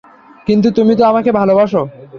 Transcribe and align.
কিন্তু 0.47 0.67
তুমি 0.71 0.93
তো 0.95 1.03
আমাকে 1.05 1.31
ভালোবাসো। 1.31 1.81